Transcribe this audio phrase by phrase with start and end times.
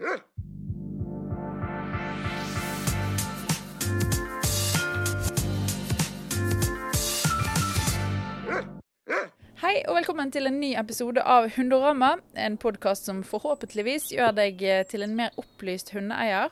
[0.00, 0.06] Hei
[9.84, 12.14] og velkommen til en ny episode av Hundorama.
[12.32, 16.48] En podkast som forhåpentligvis gjør deg eh, til en mer opplyst hundeeier.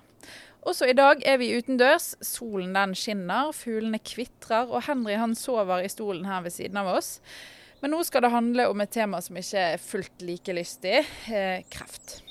[0.69, 2.21] Også i dag er vi utendørs.
[2.21, 6.93] Solen den skinner, fuglene kvitrer, og Henry han sover i stolen her ved siden av
[6.99, 7.23] oss.
[7.81, 11.65] Men nå skal det handle om et tema som ikke er fullt like lystig eh,
[11.73, 12.28] kreft.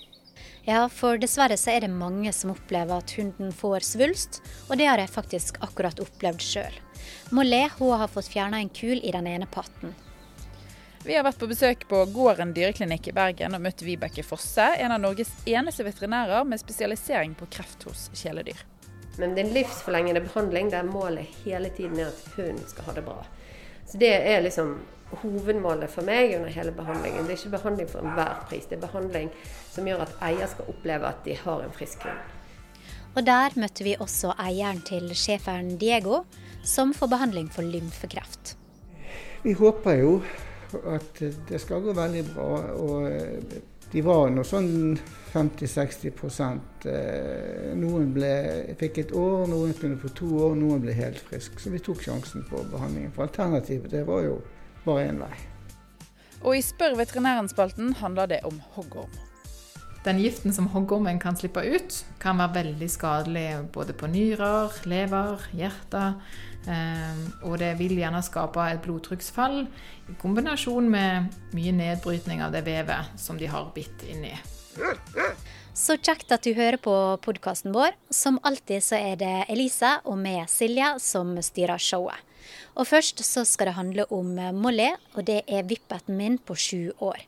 [0.67, 4.89] Ja, for dessverre så er det mange som opplever at hunden får svulst, og det
[4.89, 6.75] har jeg faktisk akkurat opplevd sjøl.
[7.31, 9.95] Molé hun har fått fjerna en kul i den ene patten.
[11.05, 14.91] Vi har vært på besøk på Gården dyreklinikk i Bergen og møtt Vibeke Fosse, en
[14.91, 18.59] av Norges eneste veterinærer med spesialisering på kreft hos kjæledyr.
[19.21, 22.97] Men det er en livsforlengende behandling der målet hele tiden er at hunden skal ha
[22.99, 23.21] det bra.
[23.87, 24.81] Så Det er liksom
[25.21, 27.27] hovedmålet for meg under hele behandlingen.
[27.27, 29.29] Det er ikke behandling for enhver pris, det er behandling
[29.71, 32.35] som gjør at eier skal oppleve at de har en frisk hund.
[33.17, 36.21] Og der møtte vi også eieren til schæferen Diego,
[36.63, 38.57] som får behandling for lymfekreft.
[39.43, 40.11] Vi håper jo
[40.91, 42.51] at det skal gå veldig bra.
[42.75, 43.61] Og eh,
[43.91, 44.97] de var nå sånn
[45.31, 46.09] 50-60
[46.91, 48.31] eh, Noen ble,
[48.79, 51.61] fikk et år, noen kunne få to år, noen ble helt frisk.
[51.63, 53.13] Så vi tok sjansen på behandlingen.
[53.15, 54.41] For alternativet det var jo
[54.87, 55.35] bare én vei.
[56.45, 59.13] Og i Spør veterinæren-spalten handler det om hoggorm.
[60.05, 65.43] Den giften som hoggormen kan slippe ut, kan være veldig skadelig både på nyrer, lever,
[65.57, 66.03] hjerte.
[66.67, 69.65] Ehm, og det vil gjerne skape et blodtrykksfall
[70.07, 74.31] i kombinasjon med mye nedbrytning av det vevet som de har bitt inni.
[75.77, 77.91] Så kjekt at du hører på podkasten vår.
[78.09, 82.17] Som alltid så er det Elise og meg, Silje, som styrer showet.
[82.73, 86.89] Og først så skal det handle om Molly, og det er vippeten min på sju
[86.97, 87.21] år.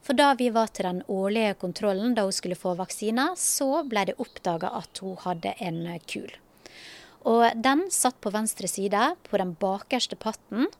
[0.00, 4.06] For da vi var til den årlige kontrollen da hun skulle få vaksine, så ble
[4.08, 6.32] det oppdaga at hun hadde en kul.
[7.28, 10.70] Og den satt på venstre side, på den bakerste patten.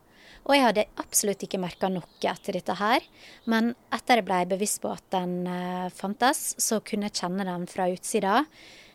[0.47, 3.05] Og jeg hadde absolutt ikke merka noe etter dette her.
[3.51, 7.67] Men etter jeg ble bevisst på at den eh, fantes, så kunne jeg kjenne den
[7.69, 8.41] fra utsida.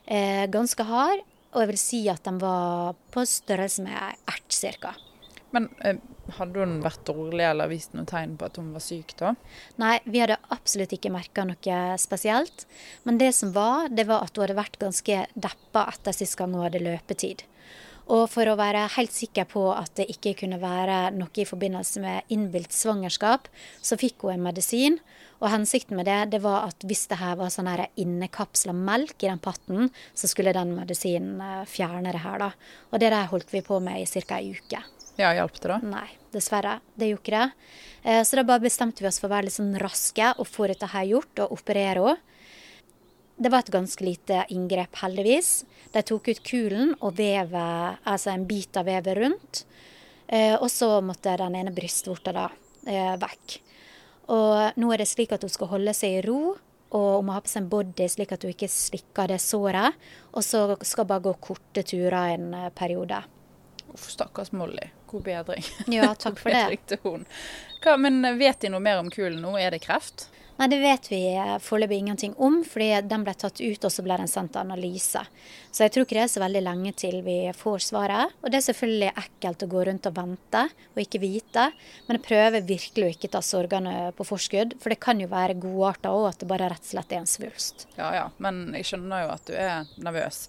[0.05, 1.23] Eh, ganske hard.
[1.55, 4.93] Og jeg vil si at den var på størrelse med ei ert cirka.
[5.55, 6.03] Men eh,
[6.37, 9.33] hadde hun vært dårlig eller vist noen tegn på at hun var syk da?
[9.81, 12.67] Nei, vi hadde absolutt ikke merka noe spesielt.
[13.07, 16.55] Men det som var, det var at hun hadde vært ganske deppa etter sist gang
[16.57, 17.47] hun hadde løpetid.
[18.07, 22.03] Og for å være helt sikker på at det ikke kunne være noe i forbindelse
[22.05, 23.49] med innbilt svangerskap,
[23.83, 25.01] så fikk hun en medisin.
[25.43, 29.19] Og hensikten med det, det var at hvis det her var sånn her innekapsla melk
[29.19, 32.53] i den patten, så skulle den medisinen eh, fjerne det her, da.
[32.93, 34.39] Og det der holdt vi på med i ca.
[34.39, 34.85] ei uke.
[35.17, 35.81] Ja, Hjalp det, da?
[35.83, 36.79] Nei, dessverre.
[36.95, 37.69] Det gjorde ikke det.
[38.07, 40.71] Eh, så da bare bestemte vi oss for å være litt sånn raske og få
[40.71, 42.33] dette her gjort, og operere henne.
[43.37, 45.65] Det var et ganske lite inngrep, heldigvis.
[45.93, 49.65] De tok ut kulen og vevet, altså en bit av vevet rundt.
[50.27, 52.47] Eh, og så måtte den ene brystvorta da
[52.89, 53.59] eh, vekk.
[54.33, 56.57] Og nå er det slik at hun skal holde seg i ro,
[56.97, 59.99] og hun må ha på seg en body slik at hun ikke slikker det såret.
[60.33, 62.49] Og så skal hun bare gå korte turer en
[62.79, 63.21] periode.
[63.93, 64.89] Uff, stakkars Molly.
[65.11, 65.69] God bedring.
[65.93, 66.99] Ja, takk for det.
[67.85, 69.55] Hva, men vet de noe mer om kulen nå?
[69.61, 70.31] Er det kreft?
[70.57, 71.21] Nei, det vet vi
[71.61, 75.21] foreløpig ingenting om, fordi den ble tatt ut og så ble den sendt til analyse.
[75.69, 78.33] Så jeg tror ikke det er så veldig lenge til vi får svaret.
[78.41, 80.63] Og det er selvfølgelig ekkelt å gå rundt og vente
[80.95, 81.67] og ikke vite,
[82.07, 84.73] men jeg prøver virkelig å ikke ta sorgene på forskudd.
[84.81, 87.29] For det kan jo være godarta òg, at det bare rett og slett er en
[87.29, 87.85] svulst.
[87.99, 90.47] Ja ja, men jeg skjønner jo at du er nervøs.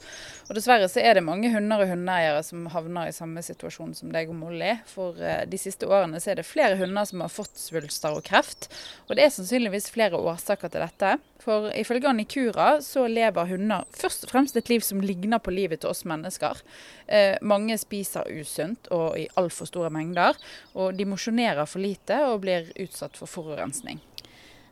[0.47, 4.15] Og dessverre så er det mange hunder og hundeeiere som havner i samme situasjon som
[4.15, 4.77] deg og Molly.
[4.87, 8.23] For eh, de siste årene så er det flere hunder som har fått svulster og
[8.31, 8.69] kreft.
[9.09, 11.13] Og det er sannsynligvis flere årsaker til dette.
[11.41, 15.81] For ifølge Annikura så lever hunder først og fremst et liv som ligner på livet
[15.81, 16.59] til oss mennesker.
[17.07, 20.37] Eh, mange spiser usunt og i altfor store mengder.
[20.75, 24.01] Og de mosjonerer for lite og blir utsatt for forurensning.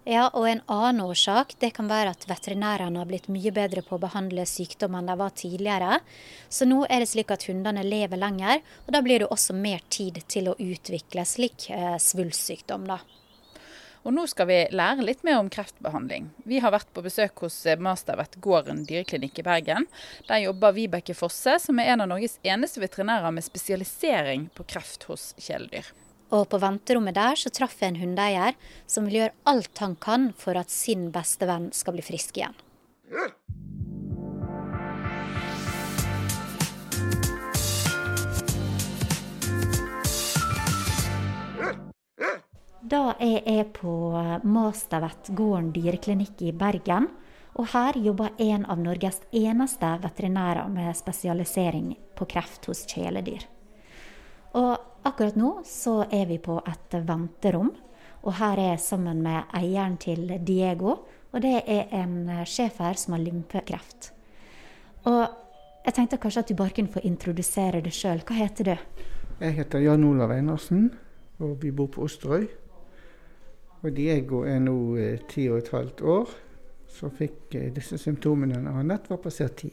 [0.06, 3.98] Ja, og En annen årsak det kan være at veterinærene har blitt mye bedre på
[3.98, 5.98] å behandle sykdommer enn de var tidligere.
[6.46, 9.82] Så nå er det slik at hundene lever lenger, og da blir det også mer
[9.90, 12.86] tid til å utvikle slik eh, svulstsykdom.
[12.86, 13.00] da.
[14.06, 16.30] Og nå skal vi lære litt mer om kreftbehandling.
[16.46, 19.88] Vi har vært på besøk hos eh, Mastervet Gården dyreklinikk i Bergen.
[20.30, 25.08] Der jobber Vibeke Fosse, som er en av Norges eneste veterinærer med spesialisering på kreft
[25.10, 25.90] hos kjæledyr.
[26.38, 28.54] Og på venterommet der så traff jeg en hundeeier
[28.90, 32.58] som vil gjøre alt han kan for at sin beste venn skal bli frisk igjen.
[42.86, 43.92] Da er jeg på
[44.46, 47.08] Mastervet gården dyreklinikk i Bergen.
[47.58, 53.48] Og her jobber en av Norges eneste veterinærer med spesialisering på kreft hos kjæledyr.
[54.60, 57.72] Og akkurat nå så er vi på et venterom,
[58.22, 60.98] og her er jeg sammen med eieren til Diego.
[61.34, 64.12] Og det er en schæfer som har lymfekreft.
[65.10, 65.24] Og
[65.88, 68.22] jeg tenkte kanskje at du bare kunne få introdusere deg sjøl.
[68.28, 68.76] Hva heter du?
[69.40, 70.92] Jeg heter Jan Olav Einarsen,
[71.40, 72.46] og vi bor på Osterøy.
[73.86, 76.30] Og Diego er nå eh, ti og et halvt år,
[76.90, 79.70] så fikk eh, disse symptomene når han nett var passert ti.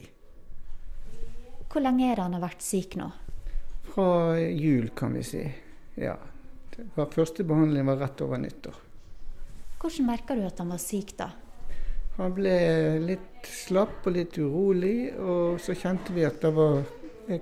[1.65, 3.07] Hvor lenge er det han har vært syk nå?
[3.89, 5.41] Fra jul, kan vi si.
[5.97, 6.13] Ja.
[6.93, 8.77] Var første behandling var rett over nyttår.
[9.81, 11.31] Hvordan merka du at han var syk da?
[12.19, 12.53] Han ble
[13.01, 16.83] litt slapp og litt urolig, og så kjente vi at det var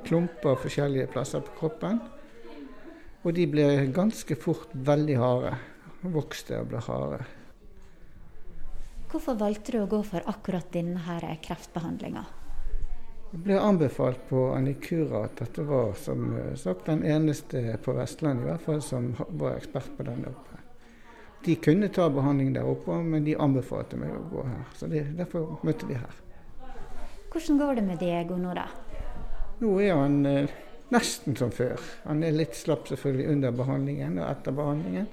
[0.07, 1.99] klumper forskjellige plasser på kroppen.
[3.27, 5.51] Og de ble ganske fort veldig harde.
[6.01, 7.21] Vokste og ble harde.
[9.11, 12.23] Hvorfor valgte du å gå for akkurat denne kreftbehandlinga?
[13.31, 18.49] Det ble anbefalt på Anikura at dette var som sagt den eneste på Vestlandet i
[18.49, 20.59] hvert fall som var ekspert på den oppe.
[21.45, 24.65] De kunne ta behandling der oppe, men de anbefalte meg å gå her.
[24.77, 26.19] Så det, derfor møtte vi her.
[27.31, 28.67] Hvordan går det med Diego nå, da?
[29.61, 30.53] Nå er han eh,
[30.93, 31.79] nesten som før.
[32.03, 35.07] Han er litt slapp selvfølgelig under behandlingen og etter behandlingen.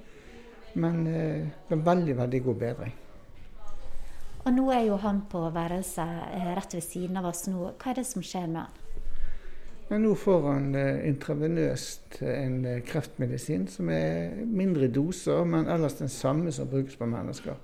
[0.75, 2.97] Men eh, det er veldig, veldig god bedring.
[4.45, 7.73] Og nå er jo han på værelset eh, rett ved siden av oss nå.
[7.77, 8.85] Hva er det som skjer med han?
[9.89, 15.97] Men nå får han eh, intravenøst en eh, kreftmedisin som er mindre doser, men ellers
[16.03, 17.57] den samme som brukes på mennesker.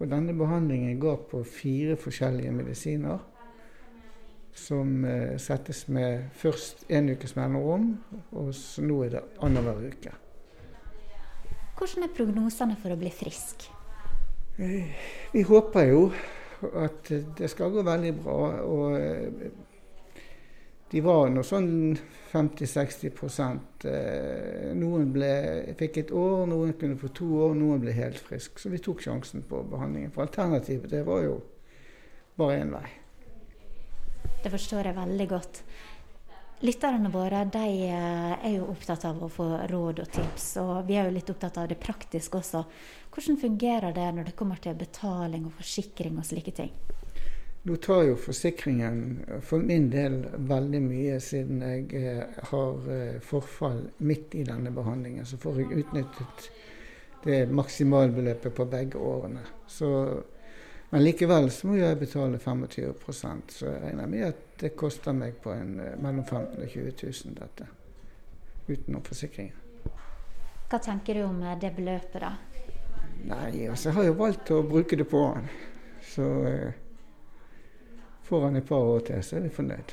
[0.00, 3.20] Og denne behandlingen går på fire forskjellige medisiner.
[4.58, 7.92] Som eh, settes med først en ukes mellomrom,
[8.32, 10.16] og så nå er det annenhver uke.
[11.80, 13.64] Hvordan er prognosene for å bli frisk?
[14.60, 16.02] Vi håper jo
[16.76, 18.40] at det skal gå veldig bra.
[18.68, 19.60] og
[20.90, 21.94] de var nå sånn
[22.32, 23.12] 50-60
[23.86, 25.30] eh, Noen ble,
[25.78, 28.58] fikk et år, noen kunne få to år, noen ble helt frisk.
[28.58, 30.10] Så vi tok sjansen på behandlingen.
[30.14, 31.36] For alternativet det var jo
[32.40, 32.88] bare én vei.
[34.42, 35.62] Det forstår jeg veldig godt.
[36.62, 40.98] Lytterne våre de eh, er jo opptatt av å få råd og tips, og vi
[41.00, 42.60] er jo litt opptatt av det praktiske også.
[43.14, 46.74] Hvordan fungerer det når det kommer til betaling og forsikring og slike ting?
[47.64, 49.00] Nå tar jo forsikringen
[49.44, 50.18] for min del
[50.52, 55.24] veldig mye, siden jeg eh, har eh, forfall midt i denne behandlingen.
[55.24, 56.50] Så får jeg utnyttet
[57.24, 59.46] det maksimalbeløpet på begge årene.
[59.68, 59.90] Så,
[60.90, 65.38] men likevel så må jeg betale 25% så jeg regner med at det koster meg
[65.42, 66.92] på en, eh, mellom 15 000 og 20
[67.30, 67.68] 000 dette,
[68.68, 69.56] utenom forsikringen.
[70.70, 72.34] Hva tenker du om det beløpet, da?
[73.20, 75.48] Nei, altså, jeg har jo valgt å bruke det på han.
[76.10, 76.26] Så
[78.30, 79.92] Får han et par år til, så er vi fornøyd.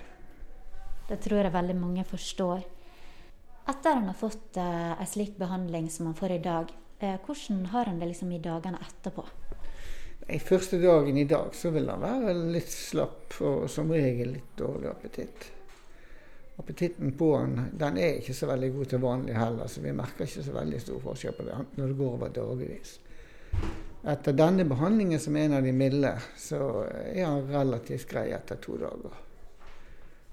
[1.10, 2.60] Det tror jeg veldig mange forstår.
[3.74, 6.70] Etter han har fått eh, en slik behandling som han får i dag,
[7.02, 9.26] eh, hvordan har han det liksom i dagene etterpå?
[10.29, 14.57] I første dagen i dag så vil han være litt slapp og som regel litt
[14.59, 15.45] dårlig appetitt.
[16.59, 20.27] Appetitten på han den er ikke så veldig god til vanlig heller, så vi merker
[20.27, 22.97] ikke så veldig stor forskjell på det når det går over dagevis.
[24.07, 26.59] Etter denne behandlingen, som er en av de milde, så
[26.89, 29.15] er han relativt grei etter to dager.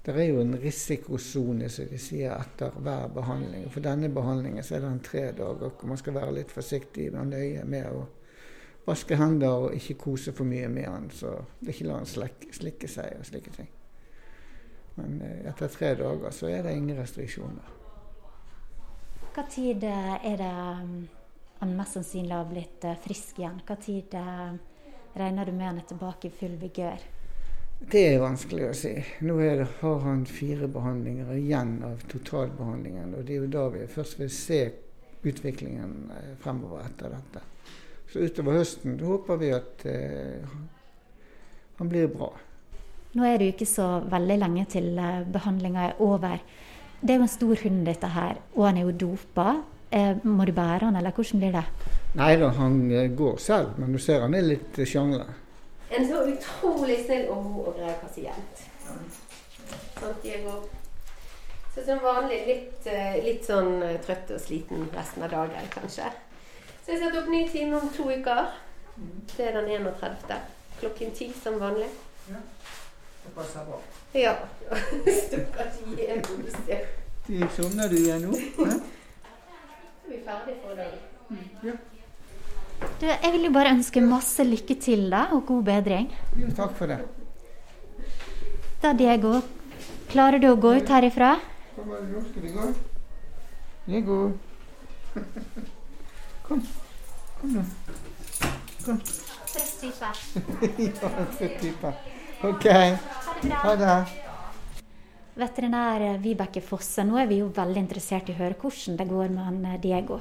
[0.05, 3.65] Det er jo en risikosone, som de sier, etter hver behandling.
[3.73, 7.09] For denne behandlingen så er det en tre dager hvor man skal være litt forsiktig
[7.15, 8.05] og nøye med å
[8.85, 12.51] vaske hender og ikke kose for mye med han, så det ikke la han slikke,
[12.53, 13.71] slikke seg og slike ting.
[14.95, 17.73] Men eh, etter tre dager så er det ingen restriksjoner.
[19.35, 20.51] Hva tid er det
[21.59, 23.59] han mest sannsynlig har blitt eh, frisk igjen.
[23.67, 24.15] Hva tid
[25.15, 27.03] regner du med han er tilbake i full vigør?
[27.79, 28.93] Det er vanskelig å si.
[29.27, 33.13] Nå det, har han fire behandlinger igjen av totalbehandlingen.
[33.17, 34.61] Og det er jo da vi først vil se
[35.25, 37.43] utviklingen eh, fremover etter dette.
[38.11, 40.57] Så utover høsten håper vi at eh,
[41.79, 42.31] han blir bra.
[43.15, 44.91] Nå er det jo ikke så veldig lenge til
[45.31, 46.41] behandlinga er over.
[46.99, 49.49] Det er jo en stor hund, dette her, og han er jo dopa.
[49.95, 51.63] Eh, må du bære han, eller hvordan blir det?
[52.19, 55.27] Nei da, han eh, går selv, men du ser han er litt eh, sjangla.
[55.93, 58.63] En så utrolig snill og god og grei pasient.
[59.99, 60.57] Santiago.
[61.75, 62.87] Så som vanlig litt,
[63.23, 66.09] litt sånn trøtt og sliten resten av dagen, kanskje.
[66.85, 68.51] Så jeg setter opp ny time om to uker.
[69.31, 70.35] Det er den 31.
[70.77, 71.87] Klokken ti som vanlig.
[72.29, 72.41] Ja,
[73.23, 73.79] det passer bra.
[74.13, 74.35] Ja.
[75.25, 76.59] Stakkars Jesus.
[77.55, 78.37] Sovner du igjen nå?
[78.37, 78.77] er
[80.11, 80.93] vi ferdige for i dag.
[81.65, 81.73] Ja.
[83.01, 86.11] Du, jeg vil jo bare ønske masse lykke til da, og god bedring.
[86.37, 86.99] Jo, takk for det.
[88.83, 89.39] Da, Diego,
[90.13, 91.33] klarer du å gå ut herifra?
[91.73, 92.73] Kom, nå skal vi gå.
[93.89, 94.19] Diego.
[96.47, 96.61] Kom.
[97.41, 97.63] Kom nå.
[98.85, 98.99] Kom.
[99.49, 100.11] Trøtt type.
[101.01, 101.09] ja,
[101.39, 101.65] søt.
[102.45, 102.67] OK.
[103.63, 103.95] Ha det.
[105.35, 109.33] Veterinær Vibeke Fosse, nå er vi jo veldig interessert i å høre hvordan det går
[109.33, 110.19] med han eh, Diego.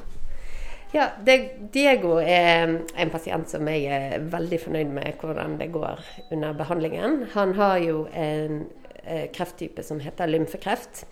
[0.94, 1.36] Ja, det,
[1.74, 7.24] Diego er en pasient som jeg er veldig fornøyd med hvordan det går under behandlingen.
[7.34, 8.62] Han har jo en
[9.04, 11.04] eh, krefttype som heter lymfekreft.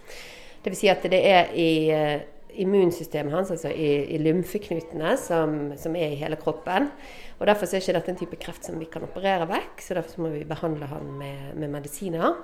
[0.65, 0.79] Dvs.
[0.79, 2.23] Si at det er i eh,
[2.61, 6.91] immunsystemet hans, altså i, i lymfeknutene, som, som, er i hele kroppen.
[7.39, 10.27] Og Derfor er ikke dette en type kreft som vi kan operere vekk, så derfor
[10.27, 12.37] må vi behandle han med, med medisiner.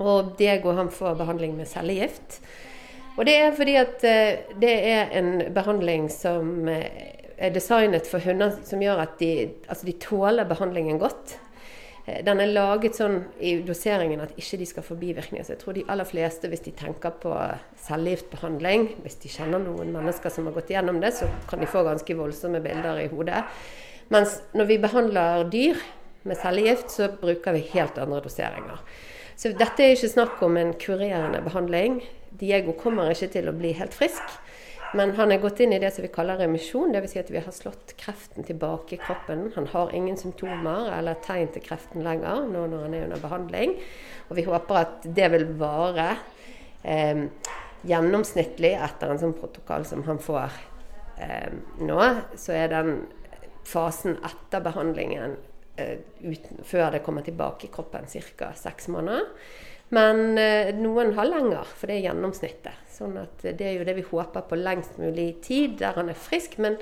[0.00, 2.40] Og Diego han får behandling med cellegift.
[3.18, 6.86] Og det er fordi at uh, det er en behandling som uh,
[7.36, 11.36] er designet for hunder som gjør at de, altså de tåler behandlingen godt.
[12.06, 15.46] Uh, den er laget sånn i doseringen at ikke de skal få bivirkninger.
[15.46, 17.32] Så jeg tror de aller fleste, hvis de tenker på
[17.86, 21.84] cellegiftbehandling, hvis de kjenner noen mennesker som har gått gjennom det, så kan de få
[21.86, 23.44] ganske voldsomme bilder i hodet.
[24.12, 25.78] Mens når vi behandler dyr
[26.28, 28.82] med cellegift, så bruker vi helt andre doseringer.
[29.36, 32.02] Så dette er ikke snakk om en kurerende behandling.
[32.38, 34.22] Diego kommer ikke til å bli helt frisk.
[34.98, 37.14] Men han er gått inn i det som vi kaller remisjon, dvs.
[37.14, 39.46] Si at vi har slått kreften tilbake i kroppen.
[39.54, 43.76] Han har ingen symptomer eller tegn til kreften lenger nå når han er under behandling.
[44.28, 46.10] Og vi håper at det vil vare
[46.84, 47.24] eh,
[47.88, 50.60] gjennomsnittlig etter en sånn protokoll som han får
[51.24, 52.02] eh, nå.
[52.36, 53.00] Så er den
[53.68, 55.38] fasen etter behandlingen
[55.76, 58.04] Eh, uten, før det kommer tilbake i kroppen
[58.36, 58.52] ca.
[58.54, 59.24] seks måneder.
[59.92, 62.84] Men eh, noen har lenger, for det er gjennomsnittet.
[62.92, 66.16] Sånn at det er jo det vi håper på lengst mulig tid, der han er
[66.18, 66.56] frisk.
[66.64, 66.78] Men,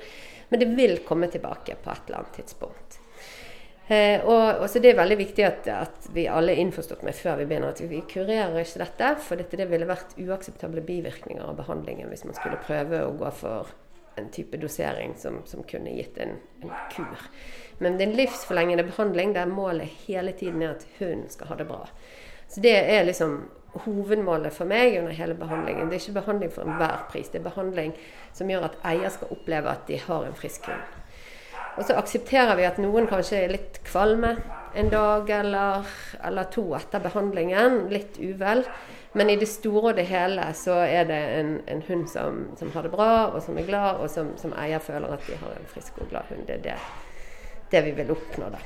[0.50, 3.00] men det vil komme tilbake på et eller annet tidspunkt.
[3.90, 7.16] Eh, og, og, så Det er veldig viktig at, at, vi alle er innforstått med
[7.18, 9.10] før vi begynner at vi kurerer ikke dette.
[9.26, 13.34] For dette, det ville vært uakseptable bivirkninger av behandlingen hvis man skulle prøve å gå
[13.40, 13.74] for
[14.20, 17.26] en type dosering som, som kunne gitt en, en kur.
[17.82, 21.58] Men det er en livsforlengende behandling der målet hele tiden er at hunden skal ha
[21.58, 21.82] det bra.
[22.50, 23.40] Så det er liksom
[23.84, 25.90] hovedmålet for meg under hele behandlingen.
[25.90, 27.28] Det er ikke behandling for enhver pris.
[27.30, 27.92] Det er behandling
[28.34, 30.96] som gjør at eier skal oppleve at de har en frisk hund.
[31.78, 34.34] Og så aksepterer vi at noen kanskje er litt kvalme
[34.74, 35.86] en dag eller,
[36.26, 37.84] eller to etter behandlingen.
[37.94, 38.64] Litt uvel.
[39.12, 42.70] Men i det store og det hele så er det en, en hund som, som,
[42.74, 45.56] har det bra, og som er glad, og som, som eier føler at de har
[45.56, 46.46] en frisk og glad hund.
[46.50, 46.76] Det er det
[47.70, 48.50] det vi vil oppnå.
[48.50, 48.58] da.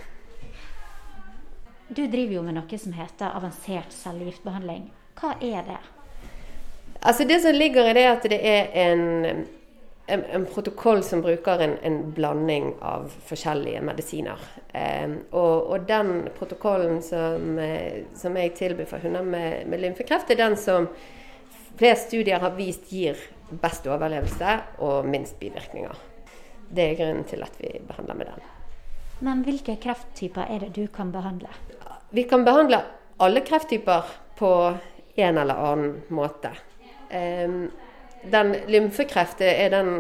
[1.89, 4.87] Du driver jo med noe som heter avansert cellegiftbehandling.
[5.21, 5.83] Hva er det?
[7.05, 9.03] Altså Det som ligger i det, er at det er en,
[10.07, 14.41] en, en protokoll som bruker en, en, blanding av forskjellige medisiner.
[14.73, 17.61] Eh, og, og, den protokollen som,
[18.17, 20.89] som jeg tilbyr for hunder med, med lymfekreft, er den som
[21.77, 23.21] flest studier har vist gir
[23.61, 26.01] best overlevelse og minst bivirkninger.
[26.75, 28.53] Det er grunnen til at vi behandler med den.
[29.25, 31.53] Men hvilke krefttyper er det du kan behandle?
[32.15, 32.79] Vi kan behandle
[33.17, 34.05] alle krefttyper
[34.39, 34.75] på
[35.15, 36.53] en eller annen måte.
[38.31, 39.91] Den lymfekreft er den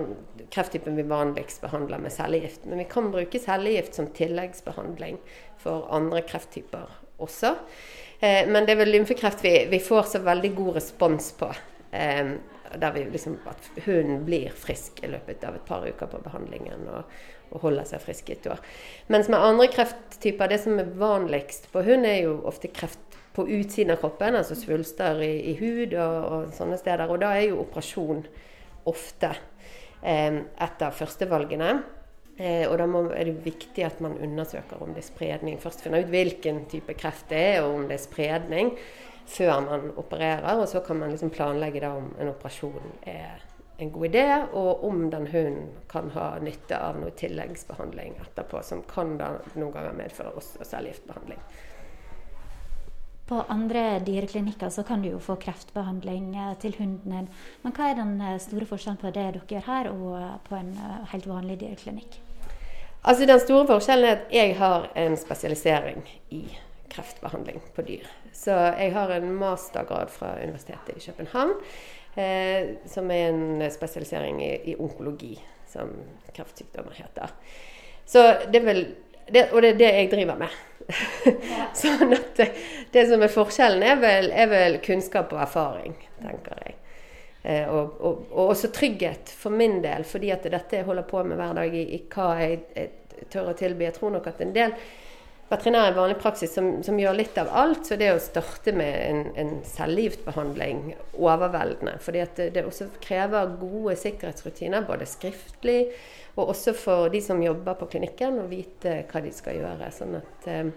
[0.50, 2.68] krefttypen vi vanligst behandler med cellegift.
[2.70, 5.18] Men vi kan bruke cellegift som tilleggsbehandling
[5.58, 6.86] for andre krefttyper
[7.18, 7.56] også.
[8.20, 11.50] Eh, men det er vel lymfekreft vi, vi får så veldig god respons på.
[11.90, 16.88] Der vi liksom, at hunden blir frisk i løpet av et par uker på behandlingen.
[16.94, 18.60] og og holder seg frisk i et år.
[19.12, 23.46] Mens med andre krefttyper, det som er vanligst på hund, er jo ofte kreft på
[23.50, 27.10] utsiden av kroppen, altså svulster i, i hud og, og, sånne steder.
[27.10, 28.22] Og da er jo operasjon
[28.90, 29.32] ofte
[30.02, 31.72] eh, et av førstevalgene.
[32.34, 35.58] Eh, og da må, er det viktig at man undersøker om det er spredning.
[35.62, 38.70] Først finner ut hvilken type kreft det er, og om det er spredning,
[39.30, 40.54] før man opererer.
[40.58, 43.42] Og så kan man liksom planlegge da om en operasjon er
[43.76, 48.82] en god idé, og om den hunden kan ha nytte av noe tilleggsbehandling etterpå, som
[48.86, 51.40] kan da noen ganger medføre også cellegiftbehandling.
[53.26, 57.28] På andre dyreklinikker så kan du jo få kreftbehandling eh, til hunden din.
[57.62, 60.58] Men hva er den eh, store forskjellen på det dere gjør her, og eh, på
[60.58, 60.74] en
[61.12, 62.20] helt vanlig dyreklinikk?
[63.04, 66.04] Altså Den store forskjellen er at jeg har en spesialisering
[66.36, 66.44] i
[66.92, 68.06] kreftbehandling på dyr.
[68.36, 71.56] Så jeg har en mastergrad fra Universitetet i København
[72.16, 75.34] eh, som er en spesialisering i, i onkologi,
[75.70, 75.90] som
[76.34, 77.34] kreftsykdommer heter.
[78.04, 78.86] Så det er vel
[79.26, 80.56] det, Og det er det jeg driver med.
[81.80, 82.50] sånn at det,
[82.92, 86.74] det, som er forskjellen, er vel, er vel, kunnskap og erfaring, tenker jeg.
[87.44, 91.24] Eh, og, og, og, også trygghet for min del, fordi at dette jeg holder på
[91.24, 93.86] med hver dag, i, i hva jeg, jeg, tør å tilby.
[93.88, 94.76] Jeg tror nok at en del
[95.50, 98.94] veterinærer i vanlig praksis som, som, gjør litt av alt, så det å starte med
[98.96, 101.98] en, en cellegiftbehandling overveldende.
[102.00, 105.80] fordi at det, det også krever gode sikkerhetsrutiner, både skriftlig
[106.34, 109.90] og også for de som jobber på klinikken, å vite hva de skal gjøre.
[109.94, 110.72] Sånn at eh,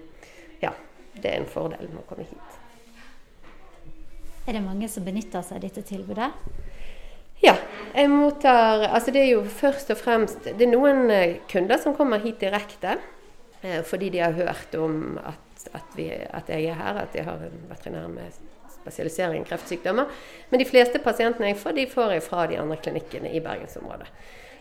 [0.61, 0.73] ja,
[1.17, 2.63] det er en fordel med å komme hit.
[4.47, 6.29] Er det mange som benytter seg av dette tilbudet?
[7.41, 7.55] Ja.
[7.97, 11.95] Jeg mottar Altså det er jo først og fremst Det er noen eh, kunder som
[11.97, 12.97] kommer hit direkte
[13.89, 17.41] fordi de har hørt om at, at, vi, at jeg er her, at jeg har
[17.47, 18.35] en veterinær med
[18.75, 20.11] spesialisering i kreftsykdommer.
[20.49, 24.07] Men de fleste pasientene jeg får, de får jeg fra de andre klinikkene i bergensområdet.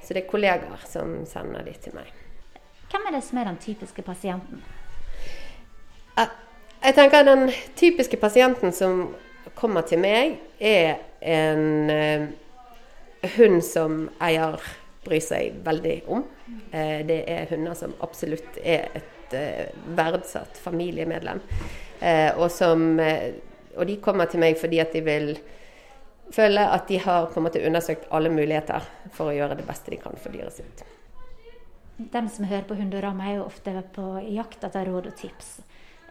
[0.03, 2.09] Så det er kollegaer som sender de til meg.
[2.91, 4.63] Hvem er det som er den typiske pasienten?
[6.87, 9.15] Jeg tenker Den typiske pasienten som
[9.55, 12.29] kommer til meg, er en uh,
[13.37, 14.61] hund som eier
[15.05, 16.23] bryr seg veldig om.
[16.47, 21.43] Uh, det er hunder som absolutt er et uh, verdsatt familiemedlem.
[22.37, 25.31] og, som, og de kommer til meg fordi at de vil
[26.33, 28.85] føle at de har på en måte undersøkt alle muligheter
[29.15, 30.85] for å gjøre det beste de kan for dyret sitt.
[31.97, 35.55] De som hører på Hundorama, er jo ofte på jakt etter råd og tips.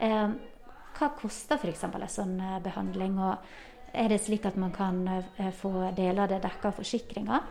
[0.01, 0.29] Eh,
[0.97, 1.83] hva koster f.eks.
[1.85, 3.19] en sånn eh, behandling?
[3.21, 7.41] Og er det slik at man kan eh, få deler av det dekka av forsikringa?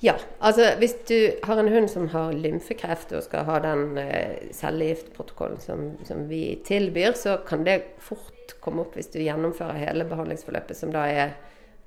[0.00, 0.14] Ja.
[0.38, 5.58] altså Hvis du har en hund som har lymfekreft og skal ha den eh, cellegiftprotokollen
[5.60, 10.78] som, som vi tilbyr, så kan det fort komme opp hvis du gjennomfører hele behandlingsforløpet,
[10.78, 11.34] som da er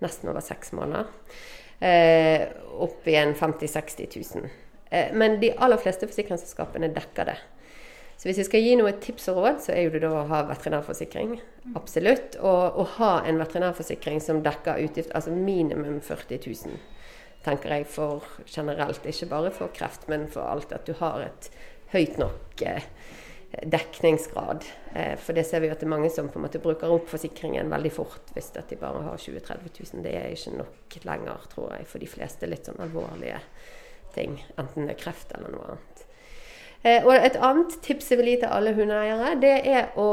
[0.03, 1.07] nesten over seks måneder.
[1.79, 2.49] Eh,
[2.83, 4.51] opp i en 50 000-60 000.
[4.91, 7.39] Eh, men de aller fleste forsikringsselskapene dekker det.
[8.21, 10.27] Så hvis jeg skal gi noe tips og råd, så er jo det da å
[10.29, 11.31] ha veterinærforsikring.
[11.79, 12.35] Absolutt.
[12.37, 16.75] Og å ha en veterinærforsikring som dekker utgift, altså minimum 40 000,
[17.45, 19.05] tenker jeg for generelt.
[19.05, 20.74] Ikke bare for kreft, men for alt.
[20.75, 21.50] At du har et
[21.93, 22.86] høyt nok eh,
[23.63, 24.65] dekningsgrad.
[24.93, 26.93] Eh, for det ser vi jo at det er mange som på en måte bruker
[26.93, 30.05] opp forsikringen veldig fort hvis at de bare har 20 000-30 000.
[30.05, 33.42] Det er ikke nok lenger, tror jeg, for de fleste litt sånn alvorlige
[34.15, 34.39] ting.
[34.59, 36.05] Enten det er kreft eller noe annet.
[36.81, 40.09] Eh, og et annet tips jeg vil gi til alle hundeeiere, det er å,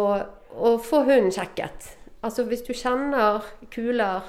[0.52, 1.94] å få hunden sjekket.
[2.26, 4.26] Altså hvis du kjenner kuler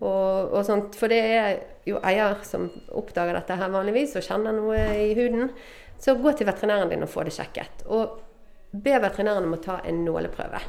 [0.00, 4.56] og, og, sånt, for det er jo eier som oppdager dette her vanligvis og kjenner
[4.56, 5.50] noe i huden,
[5.98, 7.86] så gå til veterinæren din og få det sjekket.
[7.88, 8.18] Og
[8.76, 10.60] be veterinæren om å ta en nåleprøve.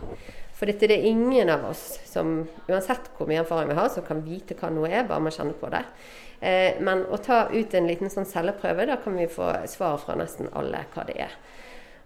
[0.58, 4.06] For dette det er ingen av oss som, uansett hvor mye erfaring vi har, som
[4.08, 5.84] kan vite hva noe er, bare man kjenner på det.
[6.40, 10.16] Eh, men å ta ut en liten sånn celleprøve, da kan vi få svar fra
[10.18, 11.36] nesten alle hva det er.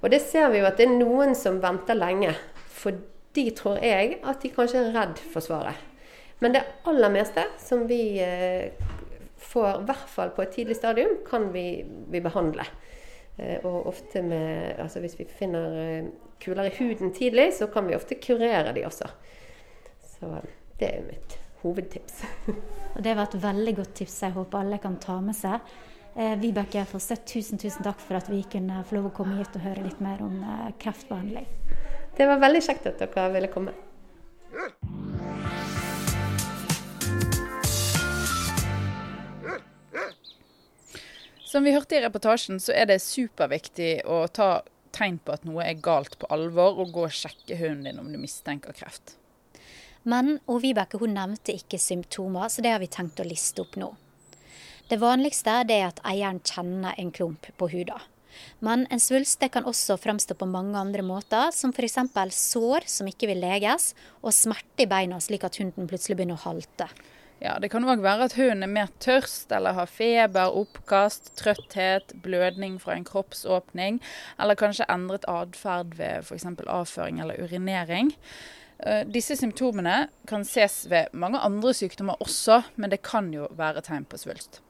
[0.01, 2.33] Og det ser vi jo at det er noen som venter lenge.
[2.81, 2.97] For
[3.37, 5.90] de tror jeg at de kanskje er redd for svaret.
[6.41, 8.71] Men det aller meste som vi eh,
[9.37, 12.65] får, i hvert fall på et tidlig stadium, kan vi, vi behandle.
[13.37, 16.09] Eh, og ofte med Altså hvis vi finner eh,
[16.41, 19.11] kuler i huden tidlig, så kan vi ofte kurere de også.
[20.17, 20.33] Så
[20.79, 22.23] det er mitt hovedtips.
[22.95, 25.61] og Det var et veldig godt tips jeg håper alle kan ta med seg.
[26.15, 29.55] Eh, Vibeke Fosseth, tusen, tusen takk for at vi kunne få lov å komme hit
[29.55, 31.47] og høre litt mer om eh, kreftbehandling.
[32.17, 33.77] Det var veldig kjekt at dere ville komme.
[41.51, 44.61] Som vi hørte i reportasjen, så er det superviktig å ta
[44.95, 48.07] tegn på at noe er galt på alvor, og gå og sjekke hunden din om
[48.07, 49.17] du mistenker kreft.
[50.07, 53.75] Men og Vibeke hun nevnte ikke symptomer, så det har vi tenkt å liste opp
[53.81, 53.91] nå.
[54.87, 57.99] Det vanligste er at eieren kjenner en klump på huden.
[58.63, 61.99] Men en svulst kan også fremstå på mange andre måter, som f.eks.
[62.31, 63.91] sår som ikke vil leges,
[64.23, 66.87] og smerte i beina slik at hunden plutselig begynner å halte.
[67.41, 72.13] Ja, Det kan òg være at hunden er mer tørst eller har feber, oppkast, trøtthet,
[72.21, 73.97] blødning fra en kroppsåpning,
[74.37, 76.45] eller kanskje endret atferd ved f.eks.
[76.67, 78.11] avføring eller urinering.
[78.85, 83.81] Eh, disse symptomene kan ses ved mange andre sykdommer også, men det kan jo være
[83.81, 84.61] tegn på svulst.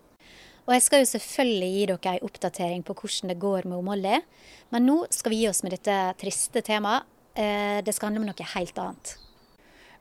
[0.64, 4.22] Og jeg skal jo selvfølgelig gi dere en oppdatering på hvordan det går med Molly,
[4.72, 7.04] men nå skal vi gi oss med dette triste temaet.
[7.36, 9.18] Eh, det skal handle om noe helt annet.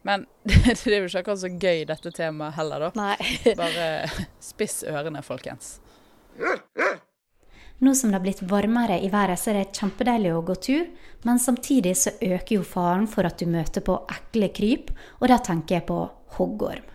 [0.07, 2.91] Men det er jo ikke akkurat så gøy dette temaet heller, da.
[2.99, 3.55] Nei.
[3.61, 3.89] Bare
[4.43, 5.79] spiss ørene, folkens.
[7.81, 10.87] Nå som det har blitt varmere i været, så er det kjempedeilig å gå tur.
[11.25, 15.41] Men samtidig så øker jo faren for at du møter på ekle kryp, og da
[15.45, 16.01] tenker jeg på
[16.37, 16.87] hoggorm.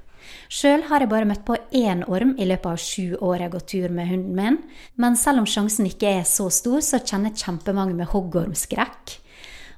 [0.49, 3.53] Sjøl har jeg bare møtt på én orm i løpet av sju år jeg har
[3.55, 4.57] gått tur med hunden min.
[5.01, 9.17] Men selv om sjansen ikke er så stor, så kjenner kjempemange med hoggormskrekk.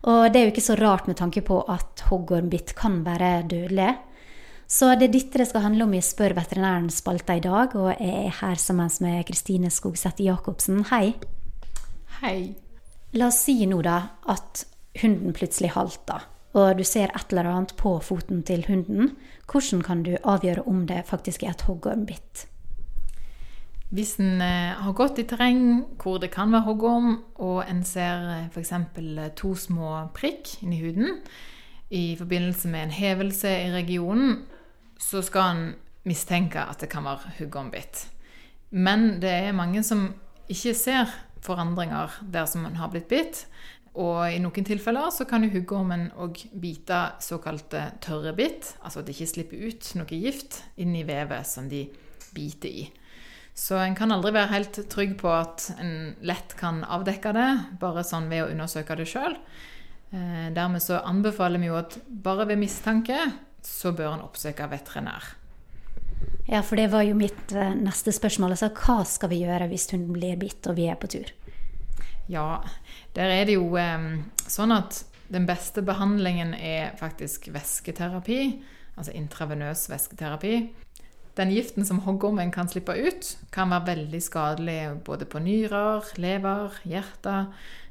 [0.08, 3.90] Og det er jo ikke så rart med tanke på at hoggormbitt kan være dødelig.
[4.68, 7.92] Så det er dette det skal handle om i Spør veterinæren spalta i dag, og
[7.96, 10.84] jeg er her sammen med Kristine Skogseth Jacobsen.
[10.92, 11.16] Hei.
[12.22, 12.56] Hei.
[13.16, 14.66] La oss si nå da at
[15.02, 19.16] hunden plutselig halter, og du ser et eller annet på foten til hunden.
[19.48, 22.48] Hvordan kan du avgjøre om det faktisk er et hoggormbitt?
[23.90, 28.26] Hvis en eh, har gått i terreng hvor det kan være hoggorm, og en ser
[28.34, 28.74] eh, f.eks.
[29.40, 31.22] to små prikk inni huden
[31.96, 34.42] i forbindelse med en hevelse i regionen,
[35.00, 35.64] så skal en
[36.08, 38.10] mistenke at det kan være huggormbitt.
[38.76, 40.10] Men det er mange som
[40.52, 43.46] ikke ser forandringer der som en har blitt bitt.
[43.98, 49.08] Og i noen tilfeller så kan jo huggormen òg bite såkalte tørre bitt, altså at
[49.08, 51.88] det ikke slipper ut noe gift inn i vevet som de
[52.36, 52.86] biter i.
[53.58, 57.48] Så en kan aldri være helt trygg på at en lett kan avdekke det,
[57.82, 59.34] bare sånn ved å undersøke det sjøl.
[60.14, 63.18] Eh, dermed så anbefaler vi jo at bare ved mistanke
[63.66, 65.34] så bør en oppsøke veterinær.
[66.48, 68.54] Ja, for det var jo mitt eh, neste spørsmål.
[68.54, 71.34] Altså, hva skal vi gjøre hvis hunden blir bitt og vi er på tur?
[72.30, 72.62] Ja,
[73.18, 74.10] der er det jo eh,
[74.46, 75.02] sånn at
[75.34, 78.42] den beste behandlingen er faktisk væsketerapi.
[78.98, 80.60] Altså intravenøs væsketerapi.
[81.38, 86.80] Den giften som hoggormen kan slippe ut, kan være veldig skadelig både på nyrer, lever,
[86.88, 87.44] hjerte.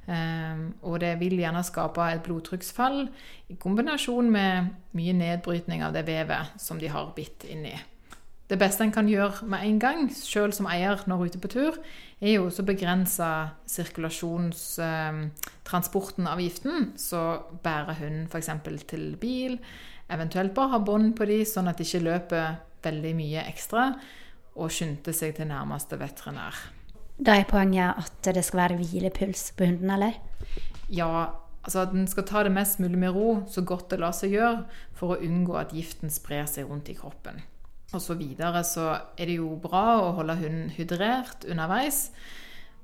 [0.07, 3.09] Um, og det vil gjerne skape et blodtrykksfall
[3.51, 7.75] i kombinasjon med mye nedbrytning av det vevet som de har bitt inni.
[8.47, 11.75] Det beste en kan gjøre med en gang, sjøl som eier når ute på tur,
[12.23, 16.93] er jo å begrense sirkulasjonstransporten ehm, av giften.
[16.95, 18.51] Så bærer hunden f.eks.
[18.87, 19.59] til bil,
[20.13, 23.89] eventuelt bare ha bånd på de, sånn at de ikke løper veldig mye ekstra,
[24.57, 26.61] og skyndte seg til nærmeste veterinær.
[27.17, 30.19] Da er poenget at det skal være hvilepuls på hunden, eller?
[30.93, 31.33] Ja,
[31.65, 34.37] altså at den skal ta det mest mulig med ro, så godt det lar seg
[34.37, 34.65] gjøre,
[34.97, 37.41] for å unngå at giften sprer seg rundt i kroppen.
[37.95, 42.11] Og så videre så er det jo bra å holde hunden hydrert underveis.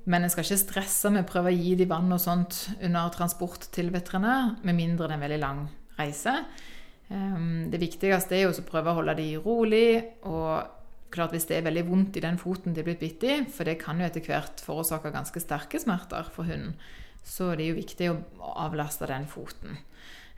[0.09, 3.11] Men en skal ikke stresse med å prøve å gi dem vann og sånt under
[3.15, 5.65] transport til veterinær, med mindre det er en veldig lang
[5.99, 6.35] reise.
[7.11, 10.79] Ehm, det viktigste er jo å prøve å holde dem rolig og
[11.13, 13.69] klart Hvis det er veldig vondt i den foten de er blitt bitt i, for
[13.69, 16.73] det kan jo etter hvert forårsake ganske sterke smerter for hunden,
[17.21, 19.77] så det er jo viktig å avlaste den foten.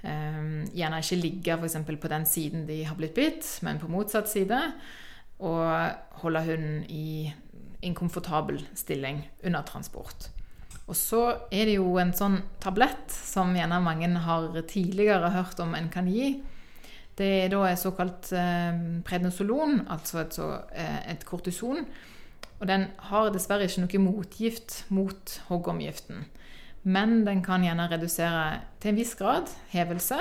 [0.02, 1.78] Um, gjerne ikke ligge f.eks.
[1.86, 4.58] på den siden de har blitt bitt, men på motsatt side.
[5.46, 7.30] Og holde hunden i
[7.86, 10.28] en komfortabel stilling under transport.
[10.84, 11.22] Og så
[11.54, 16.10] er det jo en sånn tablett som gjerne mange har tidligere hørt om en kan
[16.10, 16.34] gi,
[17.18, 21.84] det er da et såkalt eh, prednisolon, altså et, så, eh, et, kortison.
[22.58, 26.24] Og den har dessverre ikke noe motgift mot hoggormgiften.
[26.84, 30.18] Men den kan gjerne redusere til en viss grad hevelse.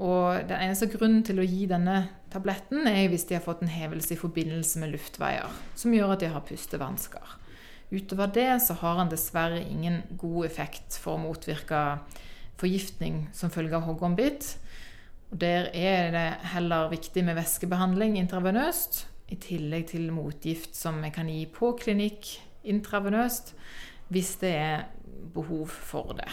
[0.00, 2.02] Og den eneste grunnen til å gi denne
[2.32, 6.22] tabletten er hvis de har fått en hevelse i forbindelse med luftveier, som gjør at
[6.24, 7.36] de har pustevansker.
[7.90, 11.82] Utover det så har han dessverre ingen god effekt for å motvirke
[12.60, 14.54] forgiftning som følge av hoggormbitt.
[15.30, 21.10] Og Der er det heller viktig med væskebehandling intravenøst, i tillegg til motgift som vi
[21.14, 22.26] kan gi på klinikk
[22.66, 23.54] intravenøst
[24.10, 24.88] hvis det er
[25.34, 26.26] behov for det.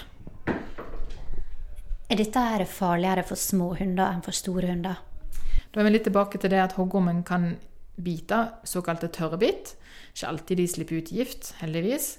[2.09, 4.97] Er dette her farligere for små hunder enn for store hunder?
[5.69, 7.57] Da er vi litt tilbake til det at hoggormen kan
[8.01, 9.75] bite såkalte tørre bitt.
[10.15, 12.15] Ikke alltid de slipper ut gift, heldigvis.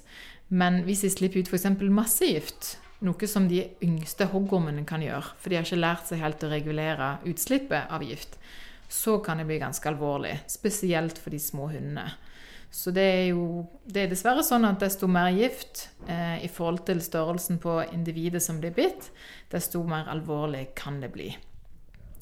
[0.49, 1.67] Men hvis de slipper ut f.eks.
[1.89, 6.23] masse gift, noe som de yngste hoggormene kan gjøre, for de har ikke lært seg
[6.23, 8.35] helt å regulere utslippet av gift.
[8.89, 12.09] Så kan det bli ganske alvorlig, spesielt for de små hundene.
[12.71, 16.83] Så det er jo det er dessverre sånn at desto mer gift eh, i forhold
[16.85, 19.09] til størrelsen på individet som blir bitt,
[19.49, 21.31] desto mer alvorlig kan det bli.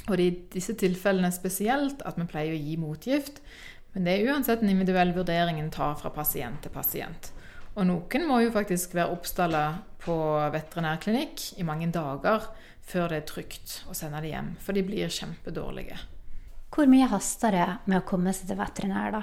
[0.08, 3.42] Og det er i disse tilfellene spesielt at vi pleier å gi motgift,
[3.92, 7.34] men det er uansett en individuell vurdering en tar fra pasient til pasient.
[7.78, 9.64] Og noen må jo faktisk være oppstalla
[10.02, 10.16] på
[10.54, 12.48] veterinærklinikk i mange dager
[12.88, 15.98] før det er trygt å sende dem hjem, for de blir kjempedårlige.
[16.74, 19.22] Hvor mye haster det med å komme seg til veterinær, da?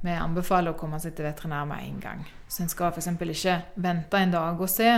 [0.00, 2.24] Vi anbefaler å komme seg til veterinær med en gang.
[2.48, 3.10] Så en skal f.eks.
[3.12, 4.88] ikke vente en dag og se.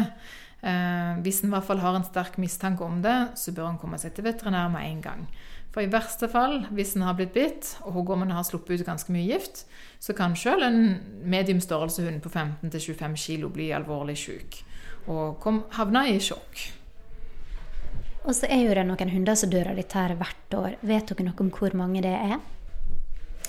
[0.63, 3.81] Eh, hvis en i hvert fall har en sterk mistanke om det, så bør en
[3.83, 5.27] komme seg til veterinær med en gang.
[5.73, 9.13] For i verste fall, hvis en har blitt bitt, og hoggormen har sluppet ut ganske
[9.15, 9.65] mye gift,
[10.03, 10.83] så kan selv en
[11.25, 14.61] medium størrelse hund på 15-25 kg bli alvorlig syk
[15.11, 16.61] og kom, havne i sjokk.
[18.23, 20.77] Og så er jo det noen hunder som dør av dette her hvert år.
[20.87, 22.37] Vet dere noe om hvor mange det er?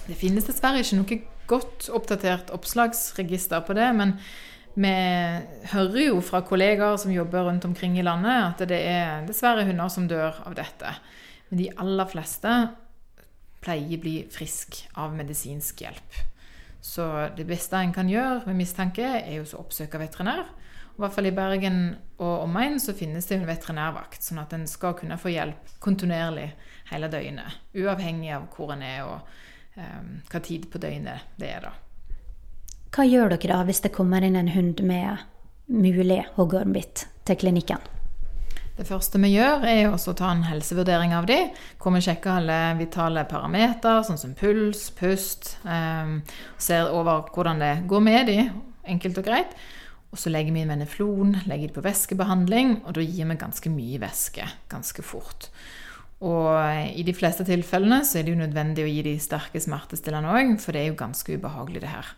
[0.07, 1.19] Det finnes dessverre ikke noe
[1.51, 3.91] godt oppdatert oppslagsregister på det.
[3.93, 4.15] Men
[4.73, 4.93] vi
[5.75, 9.93] hører jo fra kollegaer som jobber rundt omkring i landet, at det er dessverre hunder
[9.93, 10.95] som dør av dette.
[11.53, 12.51] Men de aller fleste
[13.61, 16.15] pleier å bli frisk av medisinsk hjelp.
[16.81, 17.05] Så
[17.37, 20.47] det beste en kan gjøre ved mistanke, er jo å oppsøke veterinær.
[20.49, 21.77] I hvert fall i Bergen
[22.17, 26.49] og omegn så finnes det en veterinærvakt, sånn at en skal kunne få hjelp kontinuerlig
[26.89, 27.61] hele døgnet.
[27.77, 29.33] Uavhengig av hvor en er og
[29.77, 31.69] um, hva tid på døgnet det er.
[31.69, 32.17] da.
[32.97, 35.21] Hva gjør dere da hvis det kommer inn en hund med
[35.69, 37.93] mulig hoggormbitt til klinikken?
[38.73, 41.51] Det første vi gjør, er å ta en helsevurdering av dem.
[41.77, 45.51] Hvor vi sjekker alle vitale parametere, sånn som puls, pust.
[45.62, 48.49] Eh, ser over hvordan det går med dem,
[48.95, 49.53] enkelt og greit.
[50.09, 53.69] Og så legger vi inn veneflon, legger dem på væskebehandling, og da gir vi ganske
[53.73, 55.51] mye væske ganske fort.
[56.23, 56.49] Og
[56.97, 60.53] i de fleste tilfellene så er det jo nødvendig å gi de sterke smertestillende òg,
[60.63, 62.13] for det er jo ganske ubehagelig, det her.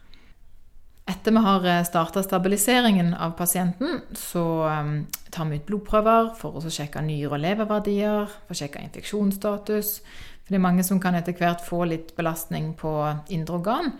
[1.05, 4.95] Etter vi har eh, starta stabiliseringen av pasienten, så um,
[5.29, 9.91] tar vi ut blodprøver for å sjekke nyre- og leververdier, for å sjekke infeksjonsstatus.
[10.01, 12.95] For det er mange som kan etter hvert få litt belastning på
[13.29, 13.93] indre organ.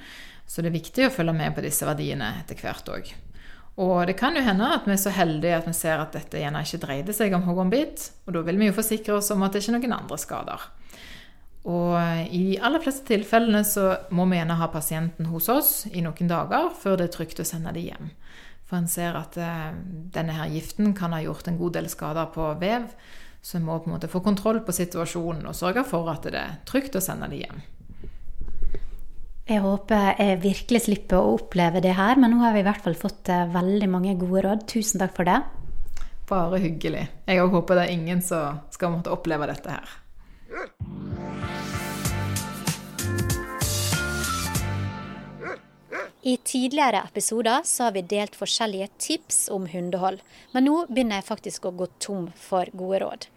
[0.50, 3.14] Så det er viktig å følge med på disse verdiene etter hvert òg.
[3.82, 6.40] Og det kan jo hende at vi er så heldige at vi ser at dette
[6.40, 8.08] gjerne ikke dreide seg om hoggormbitt.
[8.26, 10.70] Og da vil vi jo forsikre oss om at det ikke er noen andre skader.
[11.66, 11.96] Og
[12.30, 16.30] i de aller fleste tilfellene så må vi gjerne ha pasienten hos oss i noen
[16.30, 18.12] dager før det er trygt å sende dem hjem.
[18.66, 19.74] For en ser at eh,
[20.14, 22.88] denne her giften kan ha gjort en god del skader på vev.
[23.46, 26.40] Så en må på en måte få kontroll på situasjonen og sørge for at det
[26.40, 27.66] er trygt å sende dem hjem.
[29.46, 32.82] Jeg håper jeg virkelig slipper å oppleve det her, men nå har vi i hvert
[32.82, 34.66] fall fått eh, veldig mange gode råd.
[34.70, 35.42] Tusen takk for det.
[36.30, 37.06] Bare hyggelig.
[37.30, 40.02] Jeg håper det er ingen som skal måtte oppleve dette her.
[46.26, 50.20] I tidligere episoder så har vi delt forskjellige tips om hundehold,
[50.54, 53.28] men nå begynner jeg faktisk å gå tom for gode råd.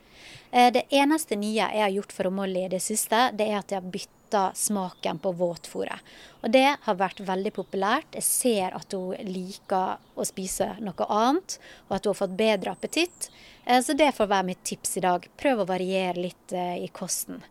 [0.51, 3.73] Eh, det eneste nye jeg har gjort for Molly i det siste, det er at
[3.73, 4.18] jeg har bytta
[4.55, 6.01] smaken på våtfôret.
[6.43, 8.15] Og det har vært veldig populært.
[8.15, 12.75] Jeg ser at hun liker å spise noe annet, og at hun har fått bedre
[12.75, 13.31] appetitt.
[13.65, 15.27] Eh, så det får være mitt tips i dag.
[15.41, 17.43] Prøv å variere litt eh, i kosten.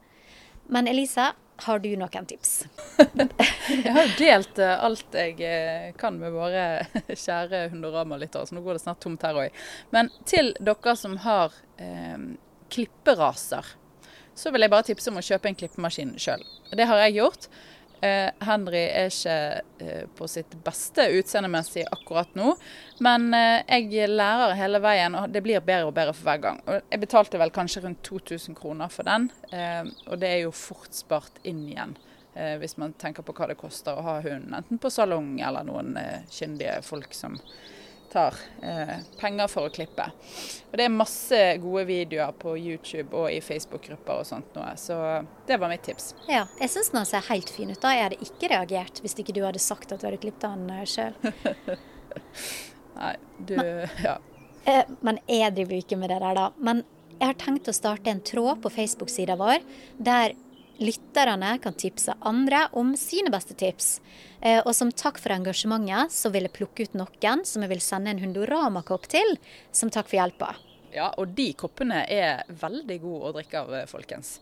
[0.68, 1.34] Men Elisa,
[1.66, 2.68] har du noen tips?
[3.72, 6.66] jeg har delt eh, alt jeg kan med våre
[7.26, 9.63] kjære Hundorama-lyttere, så nå går det snart tomt her òg.
[9.96, 12.18] Men til dere som har eh,
[12.74, 13.76] klipperaser,
[14.38, 16.43] så vil jeg bare tipse om å kjøpe en klippemaskin sjøl.
[16.78, 17.50] Det har jeg gjort.
[18.02, 19.38] Eh, Henry er ikke
[19.82, 22.52] eh, på sitt beste utseendemessig akkurat nå,
[23.02, 26.60] men eh, jeg lærer hele veien, og det blir bedre og bedre for hver gang.
[26.67, 29.32] Og jeg betalte vel kanskje rundt 2000 kroner for den,
[30.06, 31.97] og det er jo fort spart inn igjen.
[32.62, 35.95] Hvis man tenker på hva det koster å ha hunden, enten på salong eller noen
[36.30, 37.39] kyndige folk som
[38.12, 40.06] tar eh, penger for å klippe.
[40.72, 44.98] Og Det er masse gode videoer på YouTube og i Facebook-grupper og sånt noe, så
[45.48, 46.13] det var mitt tips.
[46.30, 47.82] Ja, jeg syns den ser helt fin ut.
[47.84, 47.93] da.
[47.96, 50.86] Jeg hadde ikke reagert hvis ikke du hadde sagt at du hadde klippet den eh,
[50.88, 51.15] sjøl.
[52.98, 54.17] Nei, du men, Ja.
[54.67, 56.50] Eh, men jeg driver jo ikke med det der, da.
[56.60, 56.84] Men
[57.17, 59.63] jeg har tenkt å starte en tråd på Facebook-sida vår
[59.98, 60.36] der
[60.82, 63.98] lytterne kan tipse andre om sine beste tips.
[64.42, 67.84] Eh, og som takk for engasjementet, så vil jeg plukke ut noen som jeg vil
[67.84, 69.38] sende en Hundorama-kopp til,
[69.72, 70.54] som takk for hjelpa.
[70.96, 74.38] Ja, og de koppene er veldig gode å drikke av, folkens.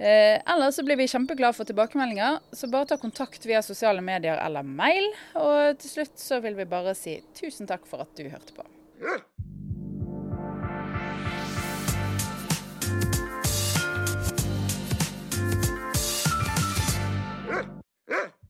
[0.00, 4.40] Eh, ellers så blir vi kjempeglade for tilbakemeldinger, så bare ta kontakt via sosiale medier
[4.40, 5.10] eller mail.
[5.36, 8.64] Og til slutt så vil vi bare si tusen takk for at du hørte på.